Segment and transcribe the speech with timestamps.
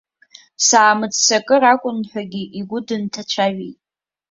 [0.67, 3.77] Саамыццакыр акәын ҳәагьы игәы дынҭацәажәеит.